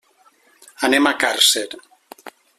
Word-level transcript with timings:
Anem 0.87 1.11
a 1.11 1.13
Càrcer. 1.25 1.67